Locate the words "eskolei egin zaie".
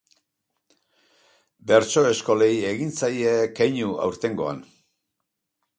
2.13-3.37